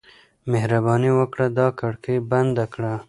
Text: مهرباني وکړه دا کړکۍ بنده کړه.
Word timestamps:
مهرباني 0.51 1.11
وکړه 1.19 1.45
دا 1.57 1.67
کړکۍ 1.79 2.17
بنده 2.29 2.65
کړه. 2.73 2.93